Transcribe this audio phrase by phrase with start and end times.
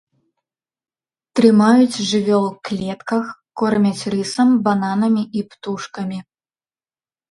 [1.39, 3.31] Трымаюць жывёл клетках,
[3.63, 6.17] кормяць рысам, бананамі і птушкамі.